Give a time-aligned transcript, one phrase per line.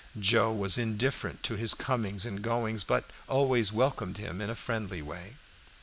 [0.19, 5.03] Joe was indifferent to his comings and goings, but always welcomed him in a friendly
[5.03, 5.35] way.